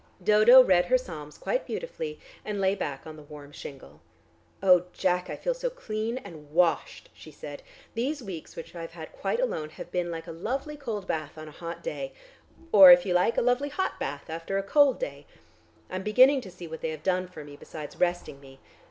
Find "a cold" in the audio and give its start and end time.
14.57-14.97